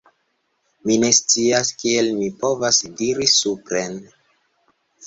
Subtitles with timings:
[0.89, 4.05] Mi ne scias kiel mi povas iri supren